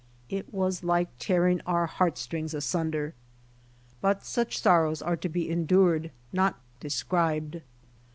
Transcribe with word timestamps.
It 0.29 0.51
was 0.51 0.83
like 0.83 1.09
tearing 1.19 1.61
our 1.67 1.85
heart 1.85 2.17
strings 2.17 2.55
asunder. 2.55 3.13
But 4.01 4.25
such 4.25 4.57
sorrows 4.59 5.03
are 5.03 5.15
to 5.17 5.29
be 5.29 5.47
endured 5.47 6.09
not 6.33 6.59
described. 6.79 7.61